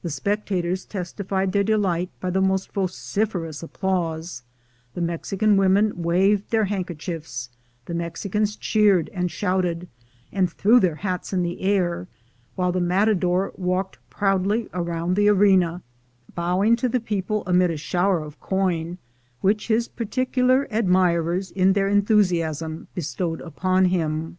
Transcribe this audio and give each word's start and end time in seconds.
The 0.00 0.08
spectators 0.08 0.86
testified 0.86 1.52
their 1.52 1.62
delight 1.62 2.08
by 2.18 2.30
the 2.30 2.40
most 2.40 2.72
vociferous 2.72 3.62
applause; 3.62 4.42
the 4.94 5.02
Mexican 5.02 5.58
women 5.58 6.02
waved 6.02 6.50
their 6.50 6.64
handkerchiefs, 6.64 7.50
the 7.84 7.92
Mexicans 7.92 8.56
cheered 8.56 9.10
and 9.12 9.30
shouted, 9.30 9.86
and 10.32 10.50
threw 10.50 10.80
their 10.80 10.94
hats 10.94 11.34
in 11.34 11.42
the 11.42 11.60
air, 11.60 12.08
while 12.54 12.72
the 12.72 12.80
matador 12.80 13.52
walked 13.54 13.98
proudly 14.08 14.70
round 14.72 15.14
the 15.14 15.28
arena, 15.28 15.82
bowing 16.34 16.74
to 16.76 16.88
the 16.88 16.98
people 16.98 17.42
amid 17.46 17.70
a 17.70 17.76
shower 17.76 18.20
of 18.22 18.40
coin 18.40 18.96
which 19.42 19.68
his 19.68 19.88
particular 19.88 20.66
admirers 20.70 21.50
in 21.50 21.74
their 21.74 21.86
enthusiasm 21.90 22.88
bestowed 22.94 23.42
upon 23.42 23.84
him. 23.84 24.38